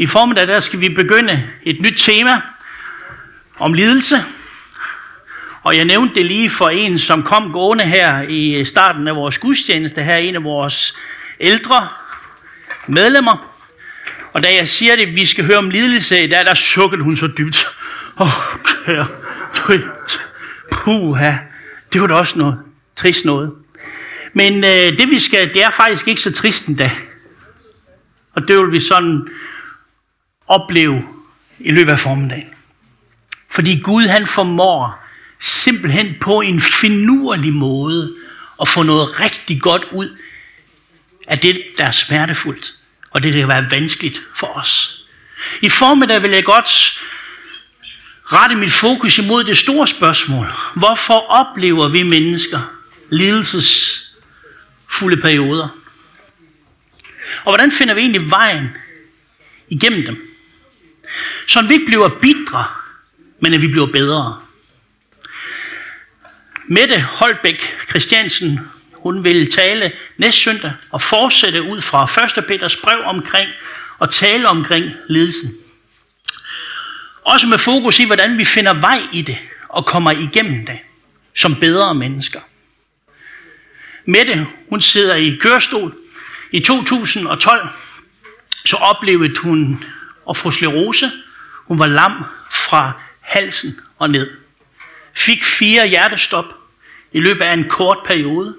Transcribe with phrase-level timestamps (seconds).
[0.00, 2.40] I formiddag der skal vi begynde et nyt tema
[3.58, 4.24] om lidelse.
[5.62, 9.38] Og jeg nævnte det lige for en, som kom gående her i starten af vores
[9.38, 10.96] gudstjeneste, her en af vores
[11.40, 11.88] ældre
[12.86, 13.54] medlemmer.
[14.32, 17.26] Og da jeg siger det, vi skal høre om lidelse, der, der sukkede hun så
[17.38, 17.66] dybt.
[18.20, 19.06] Åh, oh, kære,
[20.72, 21.32] puha,
[21.92, 22.58] det var da også noget
[22.96, 23.52] trist noget.
[24.32, 26.90] Men øh, det vi skal, det er faktisk ikke så trist endda.
[28.32, 29.28] Og det vil vi sådan
[30.48, 31.08] opleve
[31.58, 32.48] i løbet af formiddagen.
[33.50, 35.04] Fordi Gud han formår
[35.40, 38.14] simpelthen på en finurlig måde
[38.60, 40.16] at få noget rigtig godt ud
[41.28, 42.74] af det, der er smertefuldt,
[43.10, 45.04] og det, der kan være vanskeligt for os.
[45.62, 47.00] I formiddag vil jeg godt
[48.24, 50.46] rette mit fokus imod det store spørgsmål.
[50.74, 52.60] Hvorfor oplever vi mennesker
[53.10, 55.68] lidelsesfulde perioder?
[57.44, 58.76] Og hvordan finder vi egentlig vejen
[59.68, 60.27] igennem dem?
[61.46, 62.64] Så vi ikke bliver bidre,
[63.40, 64.40] men at vi bliver bedre.
[66.66, 68.60] Mette Holbæk Christiansen,
[68.92, 72.44] hun vil tale næste søndag og fortsætte ud fra 1.
[72.46, 73.50] Peters brev omkring
[73.98, 75.54] og tale omkring ledelsen.
[77.24, 80.78] Også med fokus i, hvordan vi finder vej i det og kommer igennem det
[81.36, 82.40] som bedre mennesker.
[84.04, 85.96] Mette, hun sidder i kørestol.
[86.52, 87.68] I 2012
[88.64, 89.84] så oplevede hun
[90.28, 91.10] og fru Slerose,
[91.66, 94.30] Hun var lam fra halsen og ned.
[95.14, 96.44] Fik fire hjertestop
[97.12, 98.56] i løbet af en kort periode.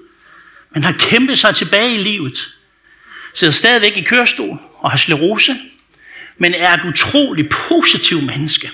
[0.70, 2.50] Men har kæmpet sig tilbage i livet.
[3.34, 5.56] Sidder stadigvæk i kørestol og har slerose,
[6.38, 8.70] Men er et utroligt positivt menneske.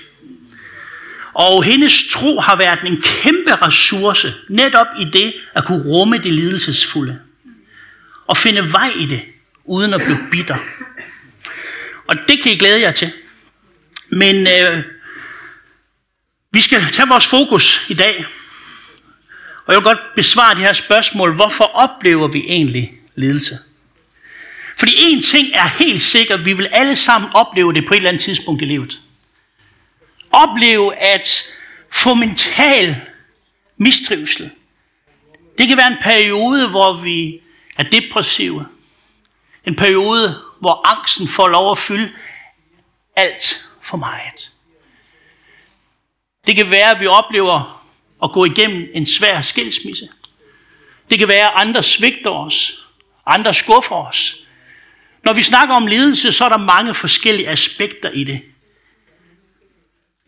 [1.33, 6.33] Og hendes tro har været en kæmpe ressource, netop i det at kunne rumme det
[6.33, 7.19] lidelsesfulde.
[8.27, 9.21] Og finde vej i det,
[9.65, 10.57] uden at blive bitter.
[12.07, 13.11] Og det kan I glæde jer til.
[14.09, 14.83] Men øh,
[16.51, 18.25] vi skal tage vores fokus i dag.
[19.65, 21.35] Og jeg vil godt besvare de her spørgsmål.
[21.35, 23.59] Hvorfor oplever vi egentlig lidelse?
[24.77, 28.09] Fordi en ting er helt sikkert, vi vil alle sammen opleve det på et eller
[28.09, 28.99] andet tidspunkt i livet.
[30.31, 31.43] Opleve at
[31.91, 33.01] få mental
[33.77, 34.49] mistrivsel.
[35.57, 37.39] Det kan være en periode, hvor vi
[37.77, 38.65] er depressive.
[39.65, 42.11] En periode, hvor angsten får lov at fylde
[43.15, 44.51] alt for meget.
[46.47, 47.87] Det kan være, at vi oplever
[48.23, 50.09] at gå igennem en svær skilsmisse.
[51.09, 52.87] Det kan være, at andre svigter os.
[53.25, 54.35] Andre skuffer os.
[55.23, 58.41] Når vi snakker om lidelse, så er der mange forskellige aspekter i det.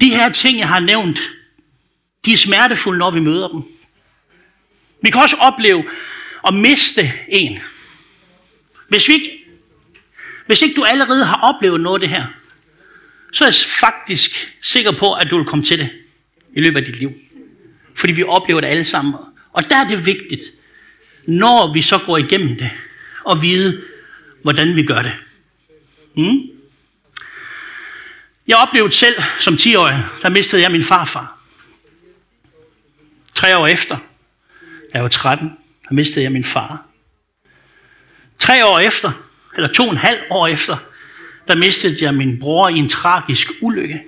[0.01, 1.19] De her ting, jeg har nævnt,
[2.25, 3.63] de er smertefulde, når vi møder dem.
[5.01, 5.89] Vi kan også opleve
[6.47, 7.59] at miste en.
[8.87, 9.38] Hvis, vi ikke,
[10.49, 12.25] hvis ikke du allerede har oplevet noget af det her,
[13.31, 15.89] så er jeg faktisk sikker på, at du vil komme til det
[16.53, 17.13] i løbet af dit liv.
[17.95, 19.13] Fordi vi oplever det alle sammen.
[19.53, 20.43] Og der er det vigtigt,
[21.25, 22.69] når vi så går igennem det,
[23.31, 23.81] at vide,
[24.41, 25.13] hvordan vi gør det.
[26.15, 26.41] Mm?
[28.47, 31.39] Jeg oplevede selv som 10-årig, der mistede jeg min farfar.
[33.33, 33.97] Tre år efter,
[34.93, 35.57] da jeg var 13,
[35.89, 36.85] der mistede jeg min far.
[38.39, 39.11] Tre år efter,
[39.59, 40.77] eller to og en halv år efter,
[41.47, 44.03] der mistede jeg min bror i en tragisk ulykke.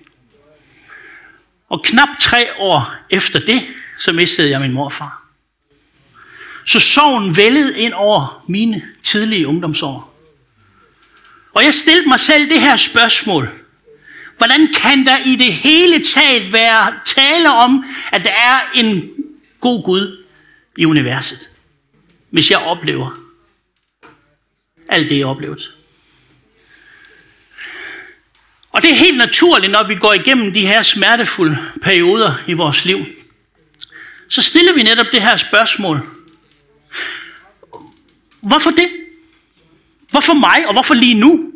[1.70, 3.62] Og knap tre år efter det,
[4.00, 5.24] så mistede jeg min morfar.
[6.66, 10.20] Så sorgen vældede ind over mine tidlige ungdomsår.
[11.54, 13.50] Og jeg stillede mig selv det her spørgsmål.
[14.38, 19.10] Hvordan kan der i det hele taget være tale om, at der er en
[19.60, 20.26] god Gud
[20.78, 21.50] i universet,
[22.30, 23.21] hvis jeg oplever
[24.92, 25.62] alt det, jeg oplevede?
[28.72, 32.86] Og det er helt naturligt, når vi går igennem de her smertefulde perioder i vores
[32.86, 33.06] liv.
[34.30, 36.00] Så stiller vi netop det her spørgsmål.
[38.42, 38.90] Hvorfor det?
[40.10, 41.54] Hvorfor mig, og hvorfor lige nu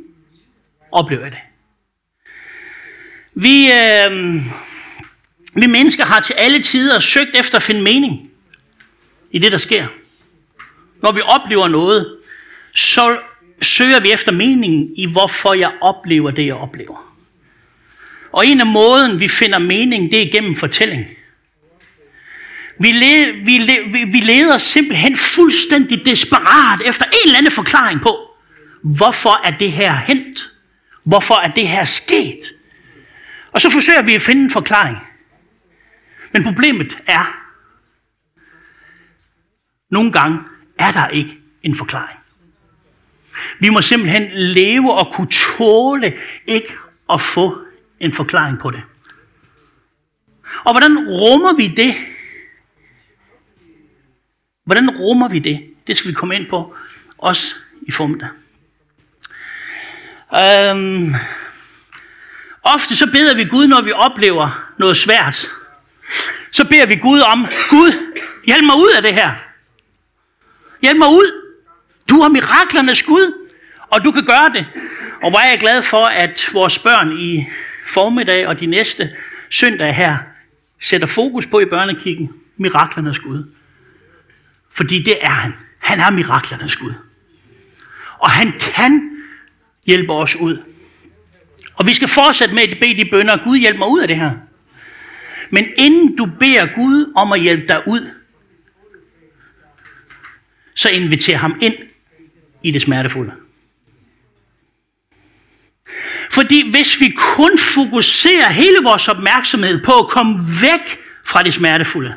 [0.92, 1.40] oplever jeg det?
[3.34, 4.36] Vi, øh,
[5.56, 8.32] vi mennesker har til alle tider søgt efter at finde mening
[9.32, 9.88] i det, der sker.
[11.02, 12.18] Når vi oplever noget,
[12.76, 13.20] så
[13.62, 17.16] søger vi efter meningen i, hvorfor jeg oplever det, jeg oplever.
[18.32, 21.06] Og en af måden, vi finder mening, det er gennem fortælling.
[22.80, 28.18] Vi, le, vi, le, vi leder simpelthen fuldstændig desperat efter en eller anden forklaring på,
[28.84, 30.50] hvorfor er det her hent?
[31.04, 32.40] Hvorfor er det her sket?
[33.52, 34.98] Og så forsøger vi at finde en forklaring.
[36.32, 37.42] Men problemet er,
[39.90, 40.40] nogle gange
[40.80, 42.20] er der ikke en forklaring.
[43.60, 46.14] Vi må simpelthen leve og kunne tåle
[46.48, 46.74] ikke
[47.14, 47.62] at få
[48.00, 48.84] en forklaring på det.
[50.64, 51.96] Og hvordan rummer vi det?
[54.66, 55.74] Hvordan rummer vi det?
[55.88, 56.76] Det skal vi komme ind på,
[57.18, 58.30] også i formiddag.
[60.34, 61.16] Øhm,
[62.64, 65.50] ofte så beder vi Gud, når vi oplever noget svært.
[66.52, 67.92] Så beder vi Gud om, Gud,
[68.46, 69.32] hjælp mig ud af det her.
[70.82, 71.45] Hjælp mig ud.
[72.10, 73.48] Du er miraklernes Gud,
[73.80, 74.66] og du kan gøre det.
[75.24, 77.48] Og hvor er jeg glad for, at vores børn i
[77.86, 79.10] formiddag og de næste
[79.50, 80.18] søndag her
[80.80, 83.52] sætter fokus på i børnekirken miraklernes Gud.
[84.70, 85.54] Fordi det er han.
[85.80, 86.94] Han er miraklernes Gud.
[88.18, 89.12] Og han kan
[89.86, 90.64] hjælpe os ud.
[91.76, 94.18] Og vi skal fortsætte med at bede de bønder, Gud hjælp mig ud af det
[94.18, 94.32] her.
[95.50, 98.12] Men inden du beder Gud om at hjælpe dig ud,
[100.76, 101.76] så inviter ham ind
[102.66, 103.34] i det smertefulde.
[106.32, 112.16] Fordi hvis vi kun fokuserer hele vores opmærksomhed på at komme væk fra det smertefulde,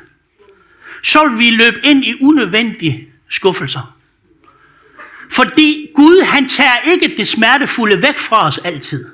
[1.02, 3.96] så vil vi løbe ind i unødvendige skuffelser.
[5.30, 9.06] Fordi Gud, han tager ikke det smertefulde væk fra os altid.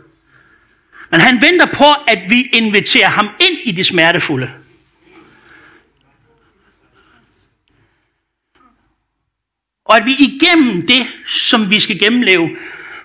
[1.10, 4.50] Men han venter på, at vi inviterer ham ind i det smertefulde.
[9.84, 12.56] Og at vi igennem det, som vi skal gennemleve,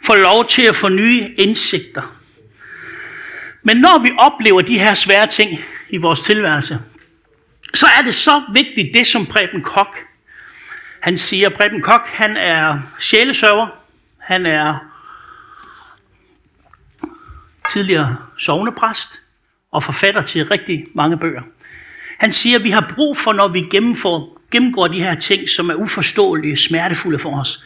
[0.05, 2.01] får lov til at få nye indsigter.
[3.63, 5.59] Men når vi oplever de her svære ting
[5.89, 6.79] i vores tilværelse,
[7.73, 9.97] så er det så vigtigt det, som Preben Kok,
[10.99, 11.49] han siger.
[11.49, 13.67] Preben Kok, han er sjælesøver,
[14.17, 14.77] han er
[17.69, 19.21] tidligere sovnepræst
[19.71, 21.41] og forfatter til rigtig mange bøger.
[22.17, 25.69] Han siger, at vi har brug for, når vi gennemgår, gennemgår de her ting, som
[25.69, 27.63] er uforståelige, smertefulde for os,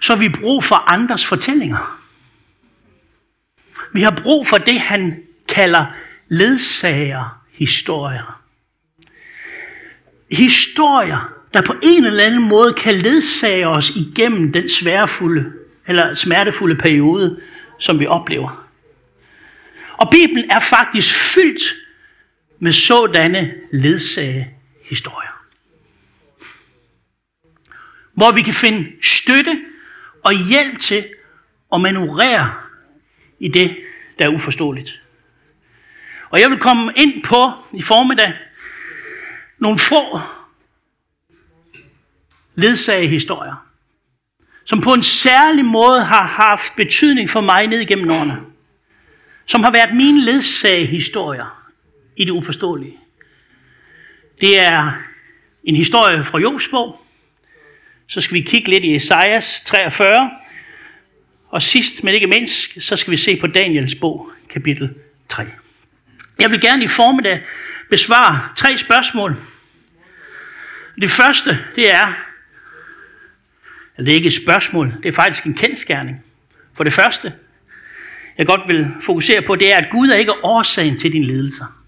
[0.00, 2.00] så har vi brug for andres fortællinger.
[3.92, 5.86] Vi har brug for det, han kalder
[6.28, 8.42] ledsagerhistorier.
[10.30, 11.32] historier.
[11.54, 15.52] Der på en eller anden måde kan ledsage os igennem den sværfulde,
[15.86, 17.40] eller smertefulde periode,
[17.78, 18.68] som vi oplever.
[19.92, 21.62] Og Bibelen er faktisk fyldt
[22.58, 25.35] med sådanne ledsagehistorier.
[28.16, 29.60] Hvor vi kan finde støtte
[30.24, 31.04] og hjælp til
[31.74, 32.54] at manøvrere
[33.40, 33.76] i det,
[34.18, 35.02] der er uforståeligt.
[36.30, 38.34] Og jeg vil komme ind på i formiddag
[39.58, 40.20] nogle få
[42.54, 43.66] ledsagehistorier,
[44.64, 48.42] som på en særlig måde har haft betydning for mig ned igennem årene.
[49.46, 51.68] Som har været mine ledsagehistorier
[52.16, 52.98] i det uforståelige.
[54.40, 54.92] Det er
[55.64, 57.05] en historie fra Jobs bog,
[58.06, 60.30] så skal vi kigge lidt i Esajas 43.
[61.48, 64.94] Og sidst, men ikke mindst, så skal vi se på Daniels bog, kapitel
[65.28, 65.46] 3.
[66.38, 67.40] Jeg vil gerne i formiddag
[67.90, 69.36] besvare tre spørgsmål.
[71.00, 72.12] Det første, det er,
[73.96, 76.24] eller det er ikke et spørgsmål, det er faktisk en kendskærning.
[76.74, 77.32] For det første,
[78.38, 81.82] jeg godt vil fokusere på, det er, at Gud er ikke årsagen til din lidelser.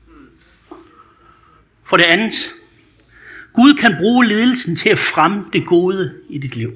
[1.84, 2.50] For det andet,
[3.58, 6.74] Gud kan bruge ledelsen til at fremme det gode i dit liv.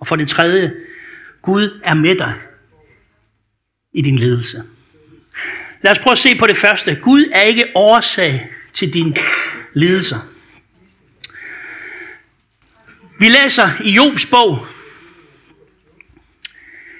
[0.00, 0.74] Og for det tredje,
[1.42, 2.34] Gud er med dig
[3.92, 4.62] i din ledelse.
[5.82, 6.94] Lad os prøve at se på det første.
[7.02, 9.16] Gud er ikke årsag til din
[9.72, 10.18] lidelser.
[13.18, 14.58] Vi læser i Jobs bog.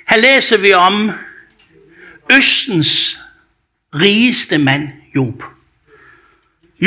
[0.08, 1.10] Her læser vi om
[2.32, 3.18] Østens
[3.94, 5.42] rigeste mand, Job.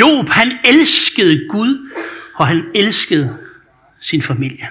[0.00, 1.90] Job, han elskede Gud,
[2.34, 3.38] og han elskede
[4.00, 4.68] sin familie.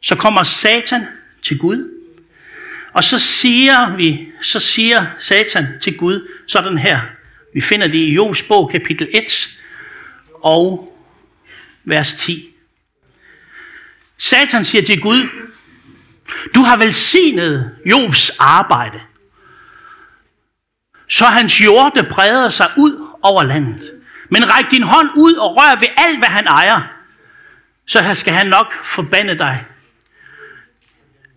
[0.00, 1.06] Så kommer Satan
[1.42, 1.94] til Gud,
[2.92, 7.00] og så siger vi, så siger Satan til Gud sådan her.
[7.54, 9.58] Vi finder det i Jobs bog, kapitel 1
[10.34, 10.94] og
[11.84, 12.54] vers 10.
[14.18, 15.28] Satan siger til Gud,
[16.54, 19.00] du har velsignet Jobs arbejde,
[21.08, 24.02] så hans jorde breder sig ud over landet.
[24.30, 26.82] Men ræk din hånd ud og rør ved alt, hvad han ejer.
[27.86, 29.64] Så skal han nok forbande dig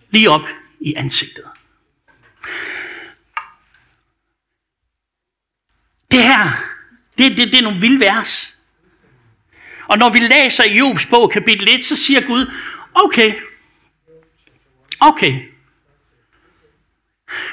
[0.09, 0.47] lige op
[0.79, 1.45] i ansigtet.
[6.11, 6.49] Det her,
[7.17, 8.57] det, det, det er nogle vilde vers.
[9.87, 12.53] Og når vi læser i Jobs bog kapitel 1, så siger Gud,
[12.93, 13.33] okay,
[14.99, 15.51] okay,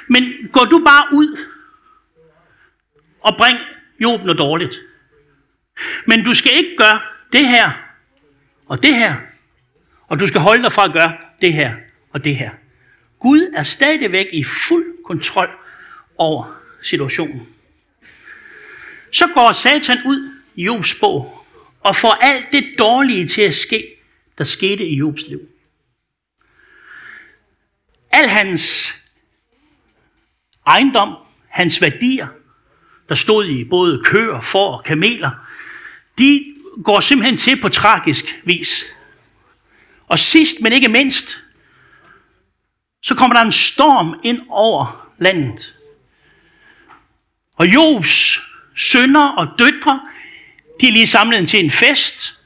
[0.09, 1.37] men går du bare ud
[3.21, 3.59] og bring
[4.01, 4.81] Job noget dårligt.
[6.07, 7.01] Men du skal ikke gøre
[7.33, 7.73] det her
[8.67, 9.17] og det her.
[10.07, 11.77] Og du skal holde dig fra at gøre det her
[12.11, 12.51] og det her.
[13.19, 15.51] Gud er stadigvæk i fuld kontrol
[16.17, 17.49] over situationen.
[19.13, 21.47] Så går Satan ud i Jobs bog
[21.81, 23.95] og får alt det dårlige til at ske,
[24.39, 25.41] der skete i Jobs liv.
[28.11, 28.95] Al hans
[30.67, 31.15] ejendom,
[31.49, 32.27] hans værdier,
[33.09, 35.31] der stod i både køer, får og kameler,
[36.19, 38.85] de går simpelthen til på tragisk vis.
[40.09, 41.45] Og sidst, men ikke mindst,
[43.03, 45.75] så kommer der en storm ind over landet.
[47.57, 48.41] Og Jobs
[48.77, 50.01] sønner og døtre,
[50.81, 52.39] de er lige samlet til en fest,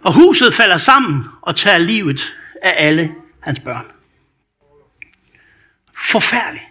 [0.00, 3.86] og huset falder sammen og tager livet af alle hans børn.
[5.94, 6.64] Forfærdeligt.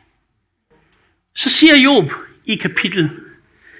[1.35, 2.11] Så siger Job
[2.47, 3.09] i kapitel,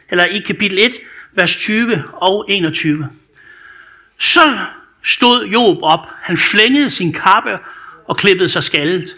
[0.09, 0.93] eller i kapitel 1,
[1.31, 3.09] vers 20 og 21.
[4.19, 4.57] Så
[5.03, 7.59] stod Job op, han flængede sin kappe
[8.05, 9.15] og klippede sig skaldet.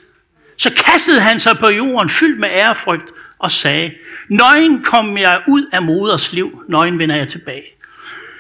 [0.58, 3.94] Så kastede han sig på jorden fyldt med ærefrygt og sagde,
[4.27, 7.65] Nøgen kom jeg ud af moders liv, nøgen vender jeg tilbage.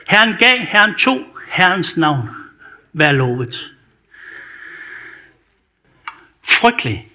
[0.07, 2.29] Herren gav, Herren tog, Herrens navn
[2.93, 3.71] vær lovet.
[6.43, 7.07] Frygtelig.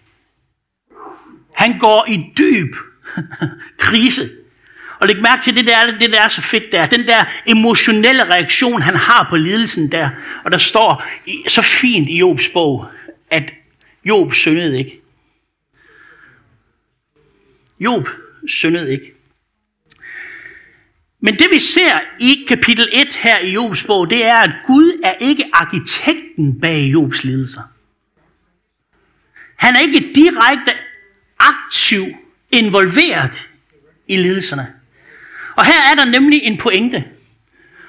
[1.54, 2.74] Han går i dyb
[3.78, 4.30] krise.
[4.98, 6.86] Og læg mærke til, det der, det der er så fedt der.
[6.86, 10.10] Den der emotionelle reaktion, han har på lidelsen der.
[10.44, 11.04] Og der står
[11.48, 12.88] så fint i Jobs bog,
[13.30, 13.52] at
[14.04, 15.00] Job syndede ikke.
[17.80, 18.08] Job
[18.48, 19.12] syndede ikke.
[21.20, 25.00] Men det vi ser i kapitel 1 her i Jobs bog, det er, at Gud
[25.04, 27.62] er ikke arkitekten bag Jobs lidelser.
[29.56, 30.72] Han er ikke direkte
[31.38, 32.04] aktiv
[32.58, 33.48] involveret
[34.08, 34.72] i lidelserne.
[35.56, 37.04] Og her er der nemlig en pointe.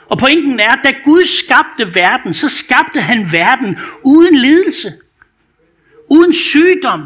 [0.10, 4.94] Og pointen er, at da Gud skabte verden, så skabte han verden uden lidelse,
[6.10, 7.04] uden sygdom,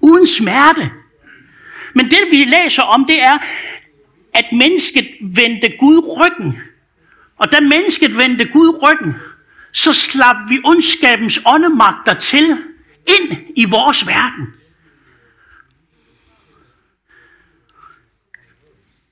[0.00, 0.90] uden smerte.
[1.94, 3.38] Men det vi læser om, det er,
[4.34, 6.58] at mennesket vendte Gud ryggen.
[7.36, 9.14] Og da mennesket vendte Gud ryggen,
[9.72, 12.56] så slap vi ondskabens åndemagter til
[13.06, 14.46] ind i vores verden.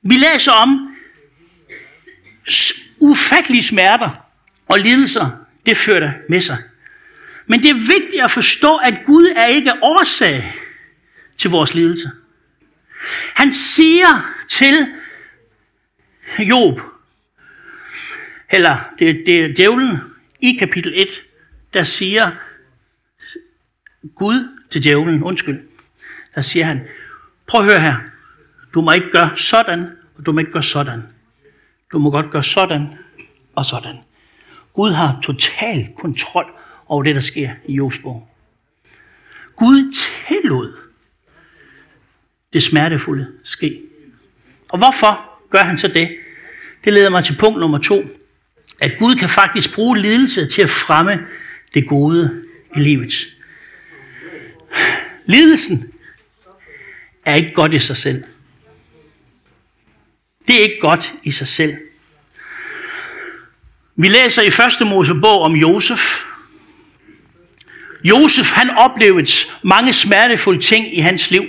[0.04, 0.96] Vi læser om
[2.98, 4.10] ufattelige smerter
[4.68, 5.30] og lidelser,
[5.66, 6.58] det førte med sig.
[7.46, 10.54] Men det er vigtigt at forstå, at Gud er ikke årsag
[11.38, 12.10] til vores lidelse.
[13.34, 14.94] Han siger til
[16.38, 16.80] Job,
[18.50, 19.98] eller det, det er djævlen
[20.40, 21.08] i kapitel 1,
[21.72, 22.30] der siger
[24.14, 25.60] Gud til djævlen, undskyld,
[26.34, 26.80] der siger han,
[27.46, 27.96] prøv at høre her,
[28.74, 31.02] du må ikke gøre sådan, og du må ikke gøre sådan.
[31.92, 32.98] Du må godt gøre sådan
[33.54, 33.96] og sådan.
[34.72, 36.52] Gud har total kontrol
[36.86, 38.28] over det, der sker i Jobs bog.
[39.56, 39.94] Gud
[40.28, 40.76] tillod
[42.52, 43.82] det smertefulde ske.
[44.70, 46.16] Og hvorfor gør han så det?
[46.84, 48.02] Det leder mig til punkt nummer to.
[48.80, 51.26] At Gud kan faktisk bruge lidelse til at fremme
[51.74, 52.44] det gode
[52.76, 53.12] i livet.
[55.26, 55.92] Lidelsen
[57.24, 58.24] er ikke godt i sig selv.
[60.46, 61.74] Det er ikke godt i sig selv.
[63.96, 66.20] Vi læser i første Mosebog om Josef.
[68.04, 69.30] Josef han oplevede
[69.62, 71.44] mange smertefulde ting i hans liv.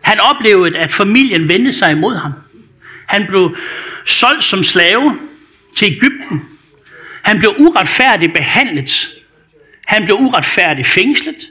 [0.00, 2.32] Han oplevede, at familien vendte sig imod ham.
[3.06, 3.56] Han blev
[4.04, 5.18] solgt som slave
[5.76, 6.48] til Ægypten.
[7.22, 9.08] Han blev uretfærdigt behandlet.
[9.86, 11.50] Han blev uretfærdigt fængslet.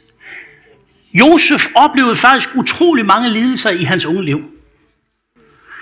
[1.14, 4.54] Josef oplevede faktisk utrolig mange lidelser i hans unge liv.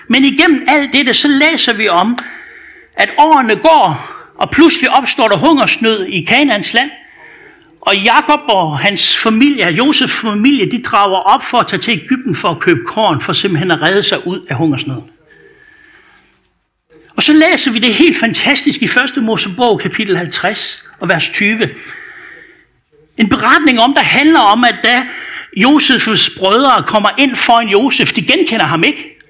[0.08, 2.18] Men igennem alt det, så læser vi om,
[2.96, 6.90] at årene går, og pludselig opstår der hungersnød i Kanans land.
[7.80, 12.34] Og Jakob og hans familie, Josefs familie, de drager op for at tage til Ægypten
[12.34, 15.10] for at købe korn, for simpelthen at redde sig ud af hungersnøden.
[17.16, 18.84] Og så læser vi det helt fantastisk i
[19.16, 19.22] 1.
[19.22, 21.70] Mosebog, kapitel 50 og vers 20.
[23.18, 25.06] En beretning om, der handler om, at da
[25.56, 29.21] Josefs brødre kommer ind foran Josef, de genkender ham ikke.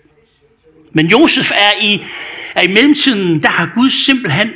[0.93, 2.05] Men Josef er i,
[2.55, 4.53] er i mellemtiden, der har Gud simpelthen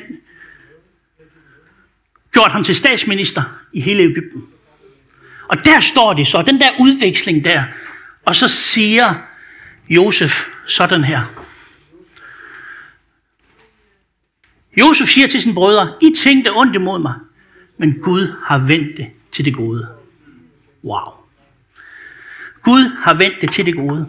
[2.32, 4.44] gjort ham til statsminister i hele Ægypten.
[5.48, 7.64] Og der står det så, den der udveksling der,
[8.24, 9.14] og så siger
[9.88, 11.22] Josef sådan her.
[14.80, 17.14] Josef siger til sine brødre, I tænkte ondt imod mig,
[17.78, 19.88] men Gud har vendt det til det gode.
[20.84, 21.12] Wow.
[22.62, 24.08] Gud har vendt det til det gode.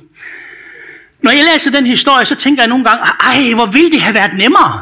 [1.28, 4.14] Når jeg læser den historie, så tænker jeg nogle gange, ej, hvor ville det have
[4.14, 4.82] været nemmere,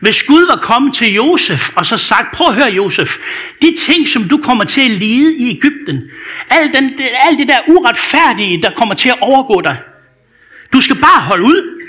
[0.00, 3.16] Hvis Gud var kommet til Josef og så sagt, prøv at høre Josef,
[3.62, 6.02] de ting, som du kommer til at lide i Ægypten,
[6.50, 9.76] alt, den, alt det der uretfærdige, der kommer til at overgå dig,
[10.72, 11.82] du skal bare holde ud.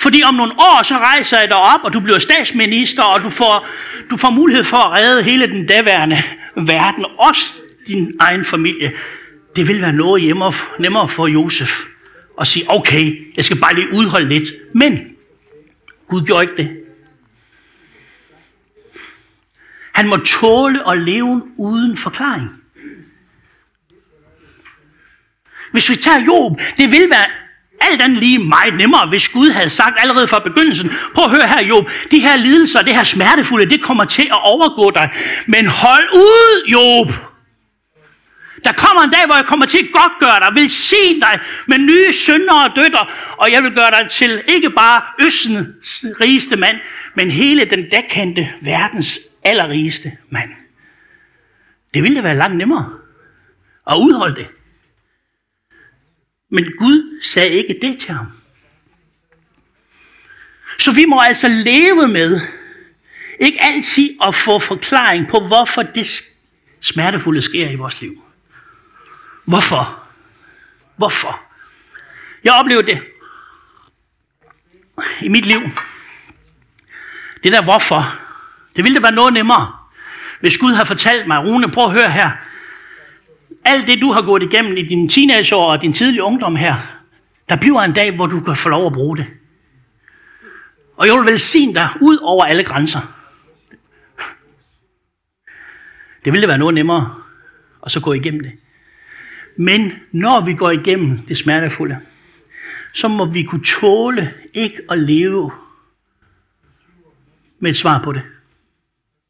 [0.00, 3.30] Fordi om nogle år, så rejser jeg dig op, og du bliver statsminister, og du
[3.30, 3.66] får,
[4.10, 6.22] du får mulighed for at redde hele den daværende
[6.56, 7.54] verden, også
[7.86, 8.92] din egen familie.
[9.56, 11.84] Det vil være noget hjemme, nemmere for Josef
[12.38, 14.48] og sige, okay, jeg skal bare lige udholde lidt.
[14.74, 15.16] Men
[16.08, 16.84] Gud gjorde ikke det.
[19.92, 22.50] Han må tåle at leve uden forklaring.
[25.72, 27.26] Hvis vi tager Job, det vil være
[27.80, 31.48] alt andet lige meget nemmere, hvis Gud havde sagt allerede fra begyndelsen, prøv at høre
[31.48, 35.10] her Job, de her lidelser, det her smertefulde, det kommer til at overgå dig.
[35.46, 37.37] Men hold ud, Job!
[38.64, 41.78] Der kommer en dag, hvor jeg kommer til at godtgøre dig, vil se dig med
[41.78, 46.76] nye sønner og døtter, og jeg vil gøre dig til ikke bare Østens rigeste mand,
[47.16, 50.50] men hele den dækkendte verdens allerrigeste mand.
[51.94, 52.98] Det ville da være langt nemmere
[53.90, 54.46] at udholde det.
[56.50, 58.26] Men Gud sagde ikke det til ham.
[60.78, 62.40] Så vi må altså leve med
[63.40, 66.06] ikke altid at få forklaring på, hvorfor det
[66.80, 68.22] smertefulde sker i vores liv.
[69.48, 70.04] Hvorfor?
[70.96, 71.40] Hvorfor?
[72.44, 73.02] Jeg oplevede det
[75.22, 75.60] i mit liv.
[77.42, 78.02] Det der hvorfor,
[78.76, 79.76] det ville det være noget nemmere,
[80.40, 82.30] hvis Gud har fortalt mig, Rune, prøv at høre her,
[83.64, 86.76] alt det, du har gået igennem i dine teenageår og din tidlige ungdom her,
[87.48, 89.26] der bliver en dag, hvor du kan få lov at bruge det.
[90.96, 93.00] Og jeg vil velsigne dig ud over alle grænser.
[96.24, 97.14] Det ville være noget nemmere
[97.84, 98.52] at så gå igennem det.
[99.60, 101.98] Men når vi går igennem det smertefulde,
[102.92, 105.50] så må vi kunne tåle ikke at leve
[107.58, 108.22] med et svar på det,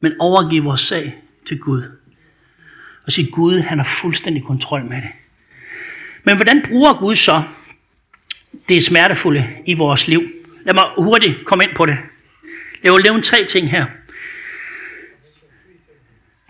[0.01, 1.83] men overgive vores sag til Gud
[3.05, 5.09] og sige, Gud, han har fuldstændig kontrol med det.
[6.23, 7.43] Men hvordan bruger Gud så
[8.69, 10.29] det smertefulde i vores liv?
[10.65, 11.97] Lad mig hurtigt komme ind på det.
[12.83, 13.85] Jeg vil nævne tre ting her.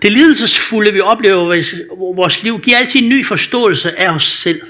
[0.01, 1.63] Det lidelsesfulde, vi oplever i
[2.15, 4.61] vores liv, giver altid en ny forståelse af os selv.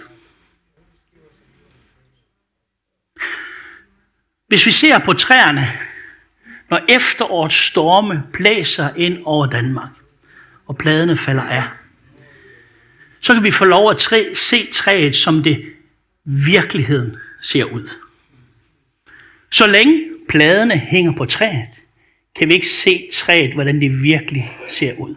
[4.47, 5.71] Hvis vi ser på træerne,
[6.69, 9.89] når efterårets storme blæser ind over Danmark,
[10.67, 11.63] og bladene falder af,
[13.21, 15.65] så kan vi få lov at træ, se træet, som det
[16.23, 17.89] virkeligheden ser ud.
[19.51, 21.69] Så længe pladene hænger på træet,
[22.35, 25.15] kan vi ikke se træet, hvordan det virkelig ser ud.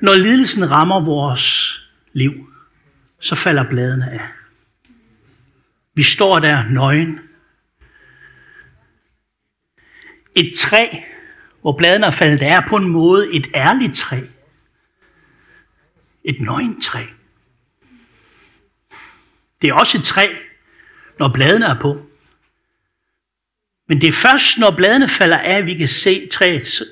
[0.00, 1.76] Når lidelsen rammer vores
[2.12, 2.52] liv,
[3.18, 4.20] så falder bladene af.
[5.94, 7.20] Vi står der nøgen.
[10.34, 10.88] Et træ,
[11.60, 14.20] hvor bladene er faldet af, er på en måde et ærligt træ.
[16.24, 17.04] Et nøgentræ.
[19.62, 20.34] Det er også et træ,
[21.18, 22.09] når bladene er på.
[23.90, 26.82] Men det er først, når bladene falder af, vi kan se træet,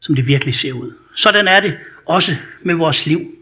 [0.00, 0.92] som det virkelig ser ud.
[1.14, 3.34] Sådan er det også med vores liv.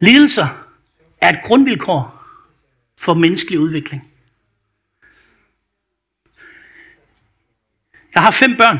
[0.00, 0.48] Lidelser
[1.20, 2.24] er et grundvilkår
[3.00, 4.10] for menneskelig udvikling.
[8.14, 8.78] Jeg har fem børn.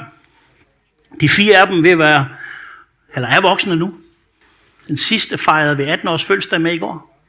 [1.20, 2.28] De fire af dem vil være,
[3.14, 4.00] eller er voksne nu.
[4.88, 7.24] Den sidste fejrede vi 18 års fødselsdag med i går.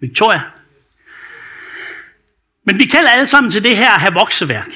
[0.00, 0.42] Victoria.
[2.64, 4.68] Men vi kalder alle sammen til det her at have vokseværk.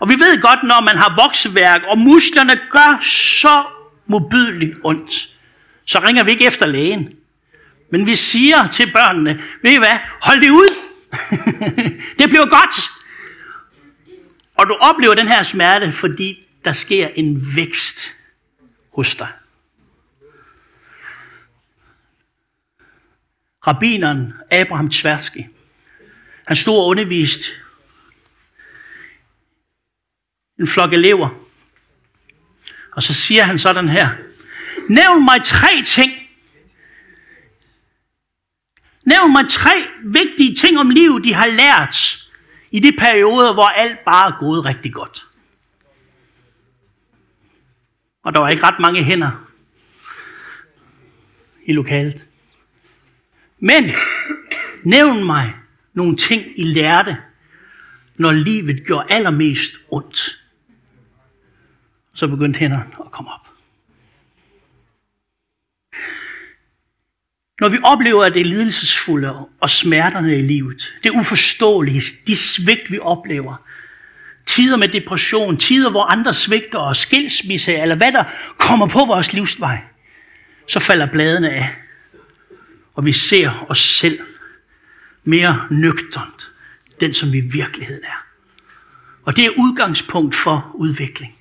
[0.00, 3.64] Og vi ved godt, når man har vokseværk, og musklerne gør så
[4.06, 5.28] modbydeligt ondt,
[5.84, 7.12] så ringer vi ikke efter lægen.
[7.90, 10.76] Men vi siger til børnene, ved I hvad, hold det ud.
[12.18, 12.90] det bliver godt.
[14.54, 18.14] Og du oplever den her smerte, fordi der sker en vækst
[18.94, 19.28] hos dig.
[23.66, 25.40] Rabineren Abraham Tversky,
[26.46, 27.44] han stod og underviste
[30.58, 31.28] en flok elever.
[32.92, 34.10] Og så siger han sådan her.
[34.88, 36.12] Nævn mig tre ting.
[39.04, 42.28] Nævn mig tre vigtige ting om livet, de har lært
[42.70, 45.26] i de perioder, hvor alt bare er gået rigtig godt.
[48.22, 49.50] Og der var ikke ret mange hænder
[51.66, 52.26] i lokalet.
[53.58, 53.90] Men
[54.82, 55.54] nævn mig
[55.94, 57.16] nogle ting, I lærte,
[58.16, 60.38] når livet gjorde allermest ondt.
[62.14, 63.48] Så begyndte hænderne at komme op.
[67.60, 73.56] Når vi oplever det lidelsesfulde og smerterne i livet, det uforståelige, de svigt, vi oplever,
[74.46, 78.24] tider med depression, tider, hvor andre svigter og skilsmisse, eller hvad der
[78.58, 79.78] kommer på vores livsvej,
[80.68, 81.76] så falder bladene af,
[82.94, 84.20] og vi ser os selv
[85.24, 86.52] mere nøgternt,
[87.00, 88.26] den som vi i virkeligheden er.
[89.24, 91.34] Og det er udgangspunkt for udvikling.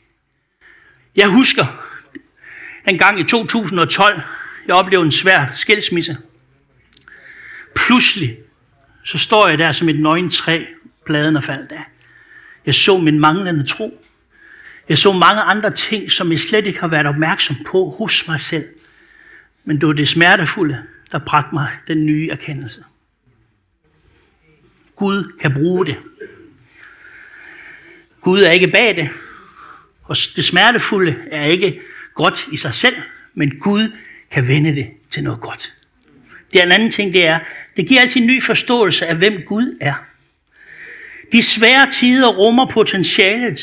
[1.16, 1.66] Jeg husker
[2.88, 4.22] en gang i 2012,
[4.68, 6.18] jeg oplevede en svær skilsmisse.
[7.76, 8.38] Pludselig,
[9.04, 10.66] så står jeg der som et nøgen træ,
[11.06, 11.84] bladene faldt af.
[12.66, 14.06] Jeg så min manglende tro.
[14.90, 18.40] Jeg så mange andre ting, som jeg slet ikke har været opmærksom på hos mig
[18.40, 18.66] selv.
[19.64, 22.84] Men det var det smertefulde, der bragte mig den nye erkendelse.
[24.96, 25.98] Gud kan bruge det.
[28.22, 29.10] Gud er ikke bag det.
[30.04, 31.82] Og det smertefulde er ikke
[32.14, 32.96] godt i sig selv,
[33.34, 33.92] men Gud
[34.32, 35.74] kan vende det til noget godt.
[36.54, 37.40] Det er en anden ting, det er,
[37.78, 39.94] det giver altid en ny forståelse af, hvem Gud er.
[41.32, 43.62] De svære tider rummer potentialet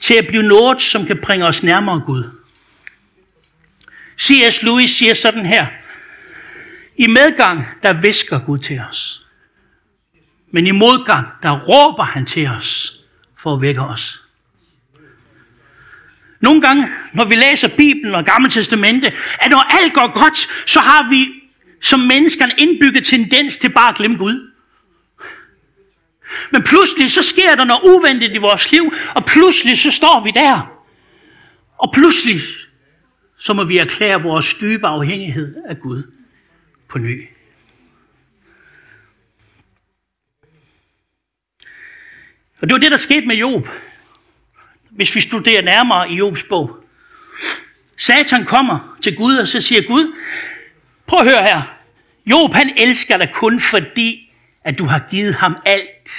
[0.00, 2.24] til at blive noget, som kan bringe os nærmere Gud.
[4.20, 4.62] C.S.
[4.62, 5.66] Lewis siger sådan her.
[6.96, 9.25] I medgang, der visker Gud til os.
[10.56, 13.00] Men i modgang, der råber han til os
[13.38, 14.22] for at vække os.
[16.40, 19.06] Nogle gange, når vi læser Bibelen og Gamle Testamente,
[19.38, 21.26] at når alt går godt, så har vi
[21.82, 24.52] som mennesker en indbygget tendens til bare at glemme Gud.
[26.50, 30.30] Men pludselig så sker der noget uventet i vores liv, og pludselig så står vi
[30.30, 30.82] der.
[31.78, 32.40] Og pludselig
[33.38, 36.02] så må vi erklære vores dybe afhængighed af Gud
[36.88, 37.35] på ny.
[42.66, 43.68] Og det var det, der skete med Job.
[44.90, 46.84] Hvis vi studerer nærmere i Jobs bog.
[47.96, 50.16] Satan kommer til Gud, og så siger Gud,
[51.06, 51.62] prøv at høre her.
[52.26, 54.32] Job, han elsker dig kun fordi,
[54.64, 56.10] at du har givet ham alt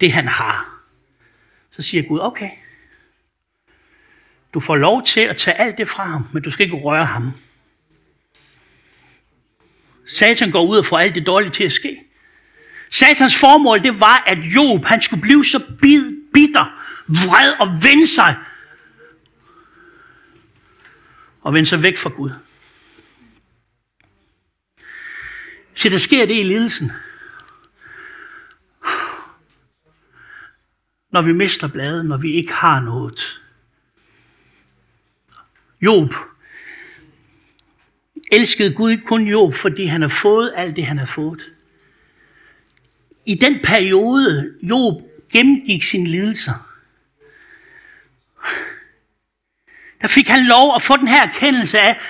[0.00, 0.80] det, han har.
[1.70, 2.50] Så siger Gud, okay.
[4.54, 7.06] Du får lov til at tage alt det fra ham, men du skal ikke røre
[7.06, 7.32] ham.
[10.06, 12.09] Satan går ud og får alt det dårlige til at ske.
[12.90, 18.06] Satans formål, det var, at Job, han skulle blive så bid, bitter, vred og vende
[18.06, 18.36] sig.
[21.40, 22.30] Og vende sig væk fra Gud.
[25.74, 26.92] Så der sker det i lidelsen.
[31.12, 33.42] Når vi mister bladet, når vi ikke har noget.
[35.82, 36.14] Job
[38.32, 41.52] elskede Gud ikke kun Job, fordi han har fået alt det, han har fået
[43.24, 45.02] i den periode, Job
[45.32, 46.70] gennemgik sine lidelser,
[50.00, 52.00] der fik han lov at få den her erkendelse af,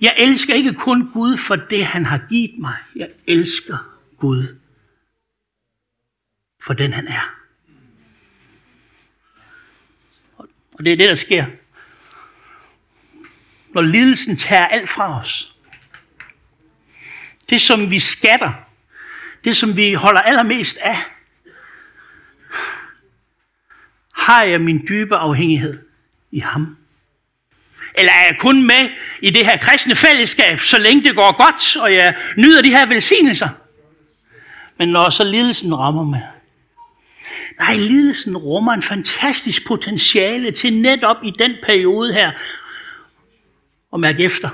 [0.00, 2.76] jeg elsker ikke kun Gud for det, han har givet mig.
[2.96, 4.56] Jeg elsker Gud
[6.62, 7.36] for den, han er.
[10.72, 11.46] Og det er det, der sker.
[13.68, 15.56] Når lidelsen tager alt fra os.
[17.50, 18.69] Det, som vi skatter,
[19.44, 20.96] det, som vi holder allermest af,
[24.14, 25.78] har jeg min dybe afhængighed
[26.30, 26.76] i ham?
[27.94, 28.88] Eller er jeg kun med
[29.20, 32.86] i det her kristne fællesskab, så længe det går godt, og jeg nyder de her
[32.86, 33.48] velsignelser?
[34.76, 36.22] Men når så lidelsen rammer mig,
[37.58, 42.32] nej, lidelsen rummer en fantastisk potentiale til netop i den periode her,
[43.94, 44.48] at mærke efter,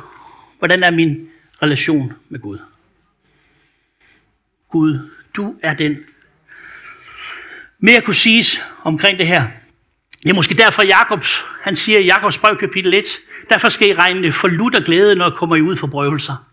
[0.58, 1.28] hvordan er min
[1.62, 2.58] relation med Gud.
[4.76, 5.98] Gud, du er den.
[7.78, 9.46] Mere kunne siges omkring det her.
[10.22, 13.04] Det er måske derfor Jakobs, han siger i Jakobs brev kapitel 1,
[13.50, 16.46] derfor skal I regne det for lutter glæde, når I kommer I ud for prøvelser.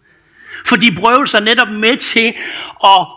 [0.65, 2.27] Fordi prøvelser er netop med til
[2.83, 3.07] at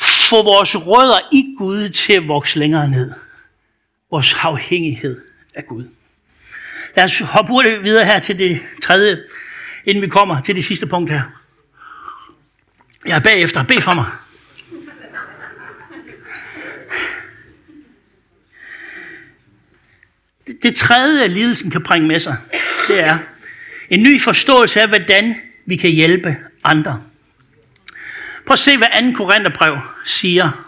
[0.00, 3.12] få vores rødder i Gud til at vokse længere ned.
[4.10, 5.20] Vores afhængighed
[5.54, 5.84] af Gud.
[6.96, 9.18] Lad os hoppe hurtigt videre her til det tredje,
[9.84, 11.22] inden vi kommer til det sidste punkt her.
[13.06, 13.62] Jeg er bagefter.
[13.62, 14.06] Bed for mig.
[20.62, 22.36] Det, tredje, lidelsen kan bringe med sig,
[22.88, 23.18] det er
[23.90, 25.34] en ny forståelse af, hvordan
[25.66, 27.02] vi kan hjælpe andre.
[28.46, 29.16] Prøv at se, hvad 2.
[29.16, 30.64] Korintherbrev siger.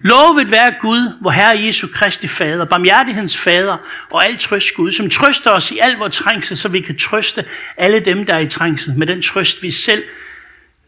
[0.00, 3.76] Lovet være Gud, hvor Herre Jesu Kristi Fader, barmhjertighedens Fader
[4.10, 7.44] og alt trøst Gud, som trøster os i al vores trængsel, så vi kan trøste
[7.76, 10.04] alle dem, der er i trængsel, med den trøst, vi selv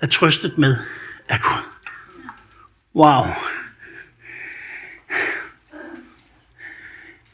[0.01, 0.77] er trøstet med
[1.29, 1.62] af Gud.
[2.94, 3.27] Wow.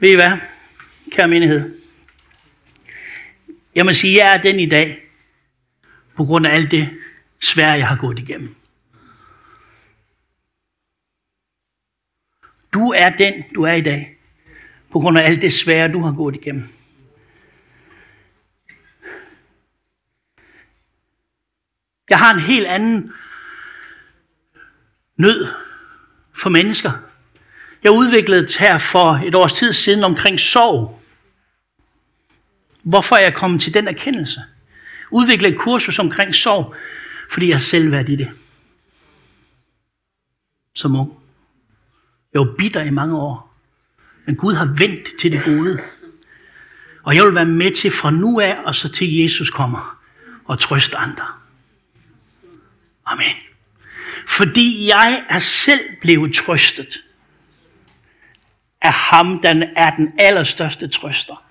[0.02, 0.38] Ved I hvad,
[1.10, 1.78] kære menighed?
[3.74, 5.10] Jeg må sige, at jeg er den i dag,
[6.16, 7.00] på grund af alt det
[7.40, 8.54] svære, jeg har gået igennem.
[12.72, 14.18] Du er den, du er i dag,
[14.90, 16.68] på grund af alt det svære, du har gået igennem.
[22.10, 23.12] Jeg har en helt anden
[25.16, 25.46] nød
[26.34, 27.11] for mennesker.
[27.82, 31.02] Jeg udviklede her for et års tid siden omkring sorg.
[32.82, 34.40] Hvorfor er jeg kommet til den erkendelse?
[35.10, 36.74] Udviklede et kursus omkring sorg,
[37.30, 38.30] fordi jeg selv været i det.
[40.74, 41.12] Som ung.
[42.32, 43.54] Jeg var bitter i mange år.
[44.24, 45.78] Men Gud har vendt til det gode.
[47.02, 49.98] Og jeg vil være med til fra nu af, og så til Jesus kommer
[50.44, 51.26] og trøste andre.
[53.06, 53.36] Amen.
[54.28, 57.02] Fordi jeg er selv blevet trøstet
[58.82, 61.44] af ham, der er den allerstørste trøster.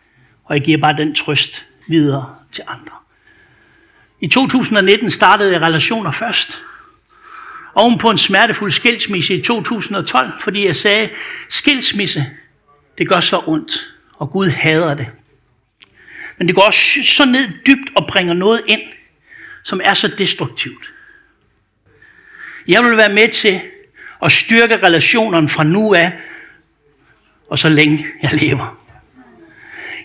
[0.44, 2.96] Og jeg giver bare den trøst videre til andre.
[4.22, 6.62] I 2019 startede jeg relationer først.
[7.76, 11.10] Oven på en smertefuld skilsmisse i 2012, fordi jeg sagde,
[11.50, 12.26] skilsmisse,
[12.98, 15.08] det gør så ondt, og Gud hader det.
[16.38, 18.82] Men det går også så ned dybt og bringer noget ind,
[19.64, 20.94] som er så destruktivt.
[22.68, 23.62] Jeg vil være med til
[24.22, 26.12] at styrke relationerne fra nu af,
[27.52, 28.78] og så længe jeg lever.